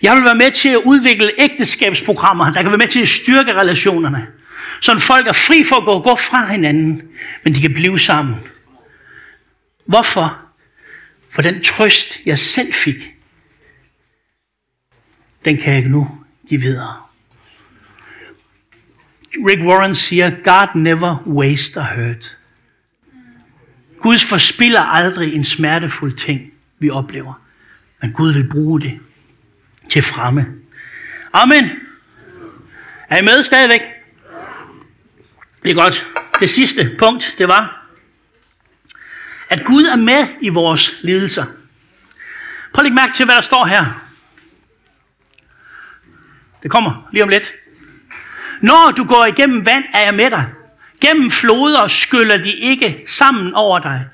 [0.02, 3.52] Jeg vil være med til at udvikle ægteskabsprogrammer, der kan være med til at styrke
[3.52, 4.26] relationerne.
[4.80, 7.02] Så folk er fri for at gå, gå fra hinanden,
[7.44, 8.36] men de kan blive sammen.
[9.86, 10.38] Hvorfor?
[11.30, 13.14] For den trøst, jeg selv fik,
[15.44, 16.08] den kan jeg nu
[16.48, 16.96] give videre.
[19.48, 22.36] Rick Warren siger, God never waste a hurt.
[23.98, 27.42] Gud forspiller aldrig en smertefuld ting, vi oplever.
[28.00, 29.00] Men Gud vil bruge det
[29.90, 30.46] til fremme.
[31.32, 31.70] Amen.
[33.08, 33.80] Er I med stadigvæk?
[35.62, 36.06] Det er godt.
[36.40, 37.86] Det sidste punkt, det var,
[39.48, 41.44] at Gud er med i vores lidelser.
[42.72, 44.06] Prøv at lægge mærke til, hvad der står her.
[46.62, 47.52] Det kommer lige om lidt.
[48.60, 50.46] Når du går igennem vand, er jeg med dig.
[51.00, 54.06] Gennem floder skyller de ikke sammen over dig.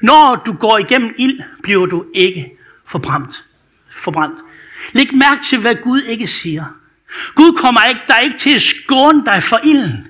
[0.00, 2.52] Når du går igennem ild, bliver du ikke
[2.86, 3.44] forbrændt.
[3.90, 4.40] forbrændt.
[4.92, 6.64] Læg mærke til, hvad Gud ikke siger.
[7.34, 10.08] Gud kommer ikke, der ikke til at skåne dig for ilden.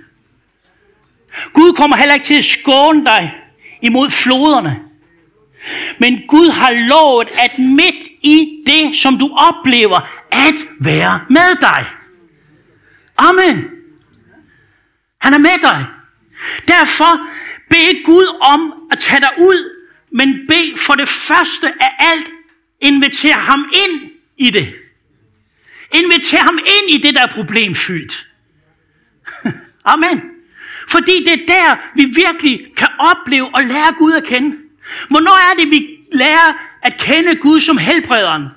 [1.52, 3.34] Gud kommer heller ikke til at skåne dig
[3.82, 4.80] imod floderne.
[5.98, 11.86] Men Gud har lovet, at midt i det, som du oplever, at være med dig.
[13.16, 13.64] Amen.
[15.18, 15.86] Han er med dig.
[16.68, 17.26] Derfor
[17.68, 22.30] bed Gud om at tage dig ud, men bed for det første af alt,
[22.80, 24.74] inviter ham ind i det.
[25.92, 28.26] Inviter ham ind i det, der er problemfyldt.
[29.84, 30.22] Amen.
[30.88, 34.56] Fordi det er der, vi virkelig kan opleve og lære Gud at kende.
[35.10, 38.48] Hvornår er det, vi lærer at kende Gud som helbrederen?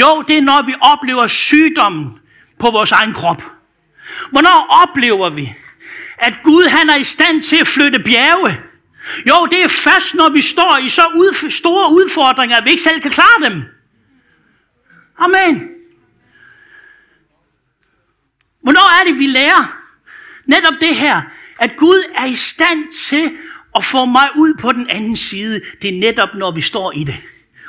[0.00, 2.18] Jo, det er, når vi oplever sygdommen
[2.58, 3.42] på vores egen krop.
[4.30, 5.54] Hvornår oplever vi,
[6.22, 8.60] at Gud han er i stand til at flytte bjerge?
[9.28, 12.82] Jo, det er først, når vi står i så ud, store udfordringer, at vi ikke
[12.82, 13.62] selv kan klare dem.
[15.18, 15.68] Amen.
[18.62, 19.78] Hvornår er det, vi lærer
[20.46, 21.22] netop det her,
[21.58, 23.36] at Gud er i stand til
[23.76, 25.60] at få mig ud på den anden side?
[25.82, 27.16] Det er netop, når vi står i det.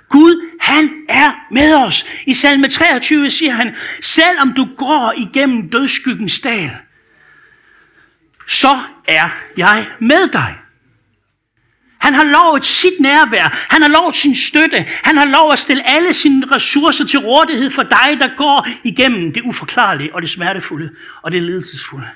[0.10, 2.06] Gud, han er med os.
[2.26, 6.72] I salme 23 siger han, selvom du går igennem dødskyggens dal,
[8.48, 10.56] så er jeg med dig.
[12.00, 13.66] Han har lovet sit nærvær.
[13.70, 14.86] Han har lovet sin støtte.
[15.04, 19.34] Han har lovet at stille alle sine ressourcer til rådighed for dig, der går igennem
[19.34, 20.90] det uforklarlige og det smertefulde
[21.22, 22.08] og det ledelsesfulde.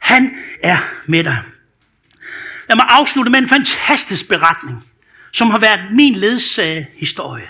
[0.00, 0.76] Han er
[1.06, 1.38] med dig.
[2.68, 4.84] Lad mig afslutte med en fantastisk beretning,
[5.32, 7.48] som har været min ledsagehistorie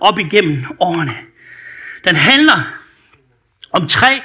[0.00, 1.16] op igennem årene.
[2.04, 2.62] Den handler
[3.72, 4.22] om tre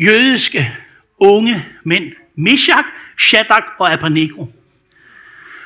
[0.00, 0.76] jødiske
[1.18, 4.46] unge mænd, Meshach, Shadrach og Abednego.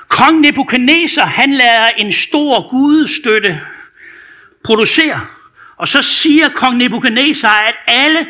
[0.09, 3.61] Kong Nebuchadnezzar, han lader en stor gudestøtte
[4.65, 5.27] producere.
[5.77, 8.27] Og så siger kong Nebuchadnezzar, at alle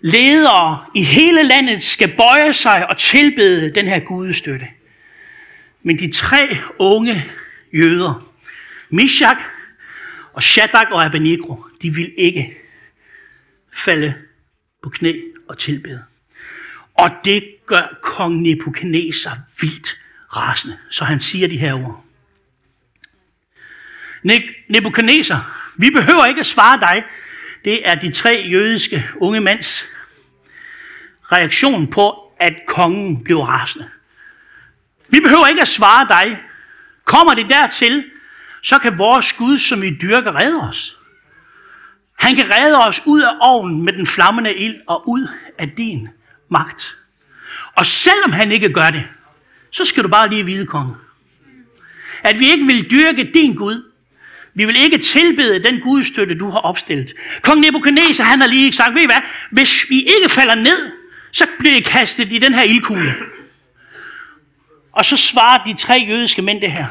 [0.00, 4.66] ledere i hele landet skal bøje sig og tilbede den her gudestøtte.
[5.82, 7.24] Men de tre unge
[7.72, 8.32] jøder,
[8.88, 9.36] Mishak
[10.32, 12.56] og Shadrach og Abednego, de vil ikke
[13.72, 14.14] falde
[14.82, 15.14] på knæ
[15.48, 16.04] og tilbede.
[16.94, 19.98] Og det gør kong Nebuchadnezzar vildt
[20.36, 20.78] rasende.
[20.90, 22.04] Så han siger de her ord.
[24.68, 27.04] Nebuchadnezzar, vi behøver ikke at svare dig.
[27.64, 29.84] Det er de tre jødiske unge mands
[31.32, 33.88] reaktion på, at kongen blev rasende.
[35.08, 36.42] Vi behøver ikke at svare dig.
[37.04, 38.10] Kommer det dertil,
[38.62, 40.96] så kan vores Gud, som vi dyrker, redde os.
[42.18, 45.28] Han kan redde os ud af ovnen med den flammende ild og ud
[45.58, 46.08] af din
[46.48, 46.99] magt.
[47.74, 49.04] Og selvom han ikke gør det,
[49.70, 50.94] så skal du bare lige vide, konge,
[52.22, 53.90] at vi ikke vil dyrke din Gud.
[54.54, 57.12] Vi vil ikke tilbede den gudstøtte, du har opstillet.
[57.42, 60.92] Kong Nebuchadnezzar, han har lige sagt, ved I hvad, hvis vi ikke falder ned,
[61.32, 63.14] så bliver I kastet i den her ildkugle.
[64.92, 66.86] Og så svarer de tre jødiske mænd det her.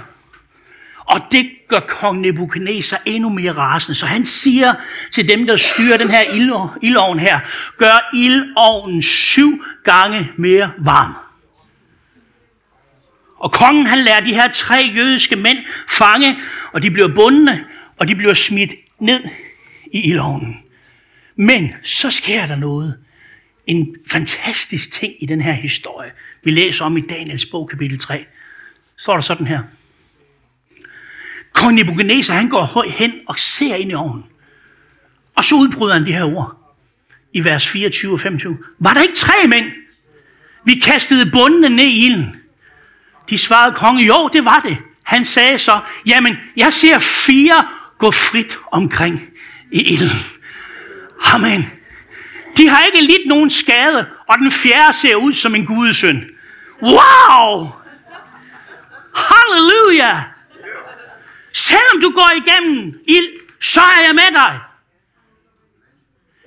[1.10, 3.96] Og det gør kong Nebuchadnezzar endnu mere rasende.
[3.96, 4.74] Så han siger
[5.12, 6.22] til dem, der styrer den her
[6.82, 7.40] ildovn her,
[7.78, 11.14] gør ildovnen syv gange mere varm.
[13.38, 15.58] Og kongen han lærer de her tre jødiske mænd
[15.90, 16.40] fange,
[16.72, 17.66] og de bliver bundne,
[17.98, 19.24] og de bliver smidt ned
[19.92, 20.64] i ildovnen.
[21.36, 22.98] Men så sker der noget.
[23.68, 26.12] En fantastisk ting i den her historie.
[26.44, 28.26] Vi læser om i Daniels bog, kapitel 3.
[28.96, 29.60] Så står der sådan her.
[31.60, 34.26] Kong Nebuchadnezzar, han går hen og ser ind i ovnen.
[35.36, 36.76] Og så udbryder han de her ord
[37.34, 38.58] i vers 24 og 25.
[38.80, 39.66] Var der ikke tre mænd?
[40.64, 42.36] Vi kastede bundene ned i ilden.
[43.30, 44.78] De svarede kongen, jo, det var det.
[45.04, 47.68] Han sagde så, jamen, jeg ser fire
[47.98, 49.22] gå frit omkring
[49.72, 50.26] i ilden.
[51.34, 51.72] Amen.
[52.58, 56.30] De har ikke lidt nogen skade, og den fjerde ser ud som en gudesøn.
[56.82, 57.70] Wow!
[59.16, 60.39] Halleluja!
[61.54, 64.60] Selvom du går igennem ild, så er jeg med dig.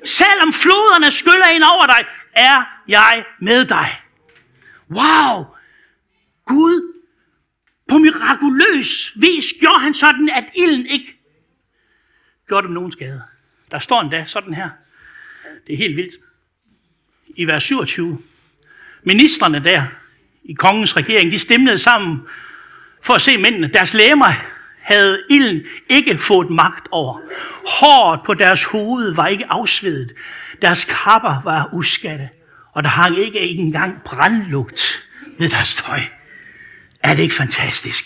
[0.05, 4.01] Selvom floderne skyller ind over dig, er jeg med dig.
[4.91, 5.45] Wow!
[6.45, 6.93] Gud,
[7.89, 11.19] på mirakuløs vis gjorde han sådan, at ilden ikke
[12.49, 13.23] gjorde dem nogen skade.
[13.71, 14.71] Der står endda sådan her.
[15.67, 16.15] Det er helt vildt.
[17.37, 18.19] I vers 27.
[19.03, 19.87] Ministerne der
[20.45, 22.29] i kongens regering, de stemlede sammen
[23.03, 23.69] for at se mændene.
[23.69, 24.33] Deres læmer
[24.83, 27.21] havde ilden ikke fået magt over.
[27.81, 30.13] Håret på deres hoved var ikke afsvedet.
[30.63, 32.29] Deres kapper var uskatte.
[32.73, 35.03] Og der hang ikke engang brandlugt
[35.39, 36.01] ved deres tøj.
[37.03, 38.05] Er det ikke fantastisk?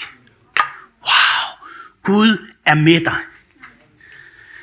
[1.03, 1.69] Wow,
[2.03, 3.17] Gud er med dig.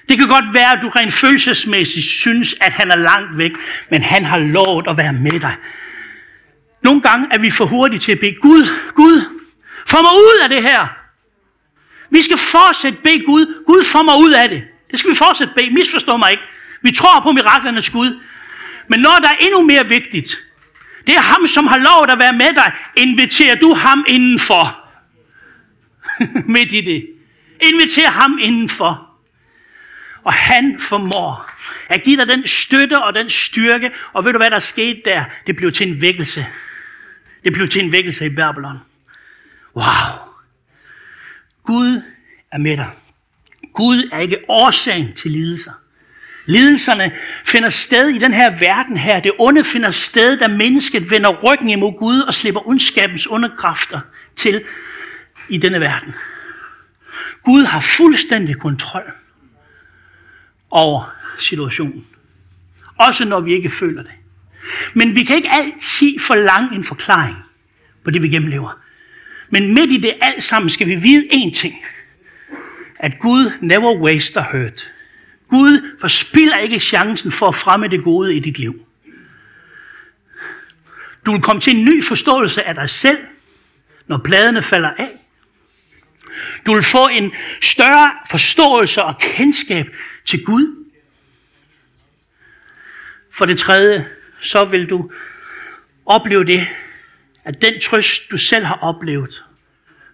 [0.09, 3.51] Det kan godt være, at du rent følelsesmæssigt synes, at han er langt væk,
[3.89, 5.55] men han har lovet at være med dig.
[6.81, 9.21] Nogle gange er vi for hurtige til at bede, Gud, Gud,
[9.87, 11.02] få mig ud af det her.
[12.13, 14.63] Vi skal fortsætte bede Gud, Gud får mig ud af det.
[14.91, 16.43] Det skal vi fortsætte bede, misforstå mig ikke.
[16.81, 18.21] Vi tror på miraklernes Gud.
[18.87, 20.43] Men når der er endnu mere vigtigt,
[21.07, 22.71] det er ham, som har lovet at være med dig.
[22.95, 24.79] Inviterer du ham indenfor?
[26.55, 27.07] Midt i det.
[27.61, 29.09] Inviter ham indenfor.
[30.23, 31.49] Og han formår
[31.89, 33.91] at give dig den støtte og den styrke.
[34.13, 35.23] Og ved du, hvad der skete der?
[35.47, 36.45] Det blev til en vækkelse.
[37.43, 38.79] Det blev til en vækkelse i Babylon.
[39.75, 40.32] Wow.
[41.63, 42.01] Gud
[42.51, 42.89] er med dig.
[43.73, 45.71] Gud er ikke årsagen til lidelser.
[46.45, 47.11] Lidelserne
[47.45, 49.19] finder sted i den her verden her.
[49.19, 53.99] Det onde finder sted, da mennesket vender ryggen imod Gud og slipper ondskabens underkræfter
[54.35, 54.63] til
[55.49, 56.13] i denne verden.
[57.43, 59.11] Gud har fuldstændig kontrol
[60.71, 62.07] over situationen.
[62.97, 64.11] Også når vi ikke føler det.
[64.93, 67.37] Men vi kan ikke altid forlange en forklaring
[68.03, 68.82] på det, vi gennemlever.
[69.53, 71.85] Men midt i det alt sammen skal vi vide én ting.
[72.99, 74.93] At Gud never waster hurt.
[75.49, 78.85] Gud forspiller ikke chancen for at fremme det gode i dit liv.
[81.25, 83.17] Du vil komme til en ny forståelse af dig selv,
[84.07, 85.19] når bladene falder af.
[86.65, 89.87] Du vil få en større forståelse og kendskab
[90.25, 90.85] til Gud.
[93.31, 94.07] For det tredje,
[94.41, 95.11] så vil du
[96.05, 96.67] opleve det,
[97.43, 99.43] at den trøst, du selv har oplevet,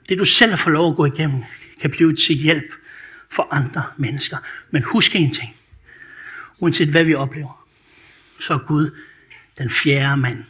[0.09, 1.43] det du selv har fået lov at gå igennem,
[1.81, 2.73] kan blive til hjælp
[3.29, 4.37] for andre mennesker.
[4.71, 5.55] Men husk en ting.
[6.59, 7.65] Uanset hvad vi oplever,
[8.39, 8.91] så er Gud
[9.57, 10.43] den fjerde mand.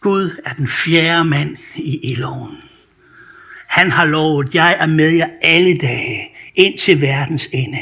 [0.00, 2.62] Gud er den fjerde mand i eloven.
[3.68, 7.78] Han har lovet, jeg er med jer alle dage, ind til verdens ende.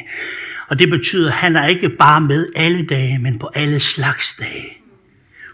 [0.69, 4.35] Og det betyder, at han er ikke bare med alle dage, men på alle slags
[4.35, 4.79] dage.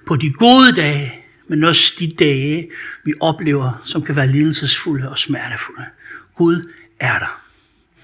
[0.06, 2.70] På de gode dage, men også de dage,
[3.05, 5.86] vi oplever, som kan være lidelsesfulde og smertefulde.
[6.34, 7.42] Gud er der.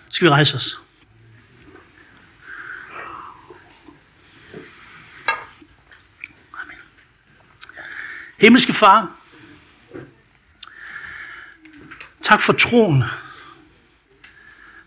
[0.09, 0.78] Skal vi rejse os?
[6.62, 6.76] Amen.
[8.38, 9.16] Himmelske Far,
[12.22, 13.05] tak for troen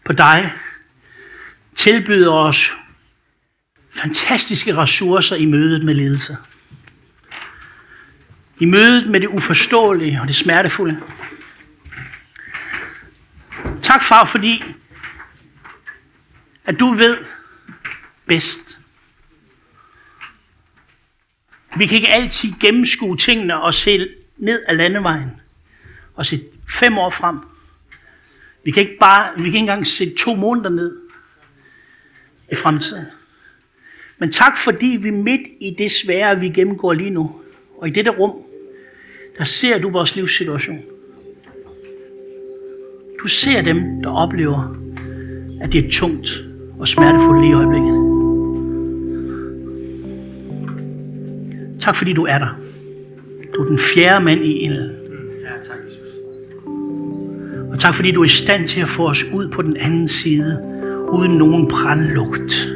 [0.05, 0.53] på dig.
[1.75, 2.71] Tilbyder os
[3.89, 6.37] fantastiske ressourcer i mødet med ledelse.
[8.59, 11.01] I mødet med det uforståelige og det smertefulde.
[13.83, 14.63] Tak far, fordi
[16.65, 17.17] at du ved
[18.25, 18.79] bedst.
[21.77, 25.41] Vi kan ikke altid gennemskue tingene og se ned ad landevejen
[26.15, 27.37] og se fem år frem.
[28.63, 30.97] Vi kan ikke bare, vi kan ikke engang se to måneder ned
[32.51, 33.05] i fremtiden.
[34.17, 37.41] Men tak fordi vi midt i det svære, vi gennemgår lige nu,
[37.77, 38.46] og i dette rum,
[39.37, 40.79] der ser du vores livssituation.
[43.23, 44.77] Du ser dem, der oplever,
[45.61, 46.43] at det er tungt
[46.79, 48.07] og smertefuldt lige i øjeblikket.
[51.79, 52.59] Tak fordi du er der.
[53.55, 54.89] Du er den fjerde mand i ilden.
[55.43, 55.99] Ja, tak, Jesus.
[57.71, 60.07] Og tak fordi du er i stand til at få os ud på den anden
[60.07, 60.61] side,
[61.11, 62.69] uden nogen brandlugt.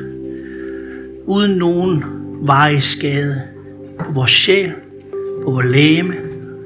[1.26, 2.03] Uden nogen
[2.41, 3.41] varig skade
[3.99, 4.72] på vores sjæl,
[5.43, 6.14] på vores læme,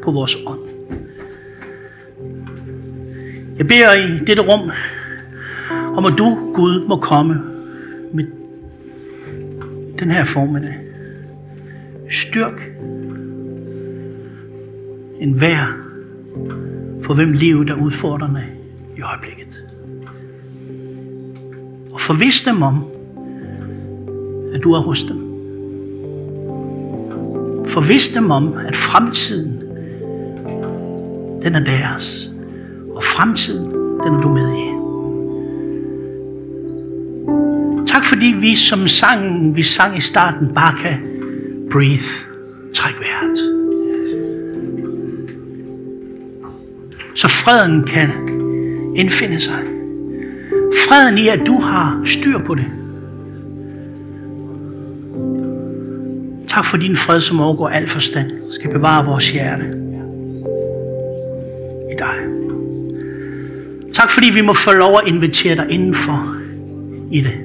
[0.05, 0.59] på vores ånd.
[3.57, 4.71] Jeg beder i dette rum,
[5.97, 7.41] om at du, Gud, må komme
[8.13, 8.25] med
[9.99, 10.75] den her formiddag.
[12.09, 12.71] Styrk
[15.19, 15.65] en hver,
[17.01, 18.43] for hvem livet er udfordrende
[18.97, 19.63] i øjeblikket.
[21.93, 22.83] Og forvis dem om,
[24.53, 25.25] at du er hos dem.
[27.65, 29.54] Forvis dem om, at fremtiden,
[31.45, 32.31] den er deres.
[32.95, 33.65] Og fremtiden,
[34.03, 34.65] den er du med i.
[37.87, 40.97] Tak fordi vi som sangen, vi sang i starten, bare kan
[41.71, 42.03] breathe,
[42.73, 43.37] træk vejret.
[47.15, 48.09] Så freden kan
[48.95, 49.59] indfinde sig.
[50.87, 52.65] Freden i, at du har styr på det.
[56.47, 59.84] Tak for din fred, som overgår al forstand, skal bevare vores hjerte
[63.95, 66.35] Tak fordi vi må få lov at invitere dig indenfor
[67.11, 67.44] i det.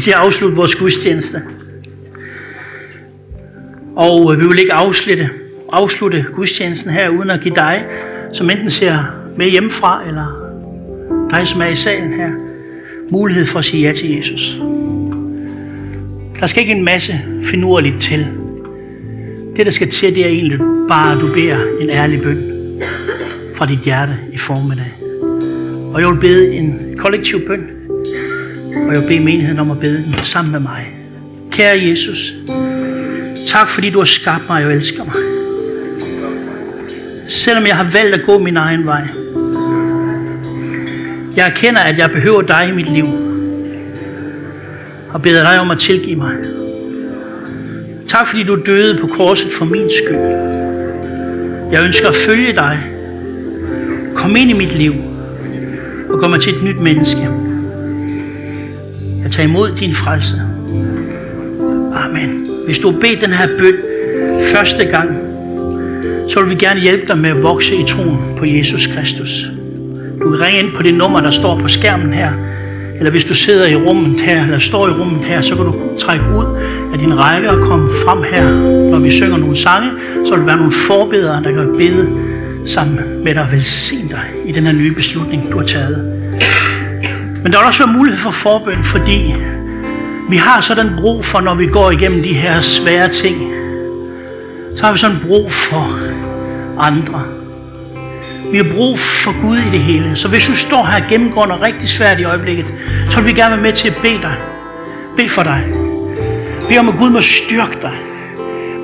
[0.00, 1.42] Skal til at afslutte vores gudstjeneste.
[3.96, 5.30] Og øh, vi vil ikke afslutte,
[5.72, 7.84] afslutte gudstjenesten her, uden at give dig,
[8.32, 9.04] som enten ser
[9.36, 10.26] med hjemmefra, eller
[11.30, 12.30] dig, som er i salen her,
[13.10, 14.56] mulighed for at sige ja til Jesus.
[16.40, 17.12] Der skal ikke en masse
[17.44, 18.26] finurligt til.
[19.56, 22.42] Det, der skal til, det er egentlig bare, at du beder en ærlig bøn
[23.54, 24.92] fra dit hjerte i formiddag.
[25.94, 27.79] Og jeg vil bede en kollektiv bøn,
[28.76, 30.86] og jeg vil bede menigheden om at bede den sammen med mig.
[31.50, 32.34] Kære Jesus,
[33.46, 35.14] tak fordi du har skabt mig og elsker mig.
[37.28, 39.08] Selvom jeg har valgt at gå min egen vej.
[41.36, 43.06] Jeg erkender, at jeg behøver dig i mit liv.
[45.12, 46.34] Og beder dig om at tilgive mig.
[48.08, 50.16] Tak fordi du døde på korset for min skyld.
[51.72, 52.78] Jeg ønsker at følge dig.
[54.14, 54.94] Kom ind i mit liv
[56.08, 57.39] og gør mig til et nyt menneske
[59.30, 60.42] at tage imod din frelse.
[61.94, 62.46] Amen.
[62.66, 63.74] Hvis du har bedt den her bøn
[64.54, 65.10] første gang,
[66.28, 69.46] så vil vi gerne hjælpe dig med at vokse i troen på Jesus Kristus.
[70.22, 72.30] Du kan ringe ind på det nummer, der står på skærmen her.
[72.98, 75.74] Eller hvis du sidder i rummet her, eller står i rummet her, så kan du
[75.98, 76.58] trække ud
[76.92, 78.44] af din række og komme frem her,
[78.90, 79.90] når vi synger nogle sange.
[80.26, 82.08] Så vil der være nogle forbedere, der kan bede
[82.66, 86.19] sammen med dig og velsigne dig i den her nye beslutning, du har taget.
[87.42, 89.34] Men der vil også være mulighed for forbøn, fordi
[90.28, 93.38] vi har sådan brug for, når vi går igennem de her svære ting,
[94.76, 95.98] så har vi sådan brug for
[96.78, 97.22] andre.
[98.52, 100.16] Vi har brug for Gud i det hele.
[100.16, 102.74] Så hvis du står her og gennemgår noget rigtig svært i øjeblikket,
[103.10, 104.34] så vil vi gerne være med til at bede dig.
[105.16, 105.64] Bed for dig.
[106.68, 107.94] Bed om, at Gud må styrke dig.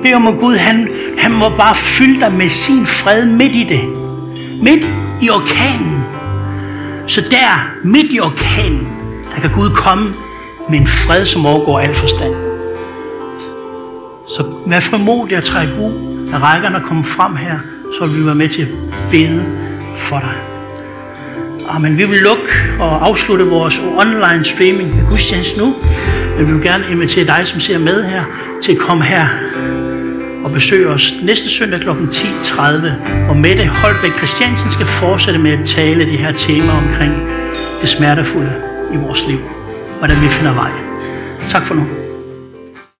[0.03, 3.65] Bed om, at Gud han, han må bare fylde dig med sin fred midt i
[3.69, 3.81] det.
[4.61, 4.85] Midt
[5.21, 5.96] i orkanen.
[7.07, 8.87] Så der, midt i orkanen,
[9.35, 10.13] der kan Gud komme
[10.69, 12.33] med en fred, som overgår al forstand.
[14.27, 17.59] Så vær frimodig at trække ud af rækkerne og komme frem her,
[17.99, 18.67] så vil vi være med til at
[19.11, 19.45] bede
[19.95, 20.35] for dig.
[21.69, 21.97] Amen.
[21.97, 25.75] Vi vil lukke og afslutte vores online streaming af gudstjeneste nu,
[26.37, 28.23] men vi vil gerne invitere dig, som ser med her,
[28.63, 29.27] til at komme her
[30.47, 31.89] og besøg os næste søndag kl.
[31.89, 32.61] 10.30,
[33.25, 37.13] hvor Mette Holbæk Christiansen skal fortsætte med at tale det her tema omkring
[37.81, 38.53] det smertefulde
[38.93, 39.39] i vores liv.
[39.97, 40.71] Hvordan vi finder vej.
[41.49, 42.06] Tak for nu.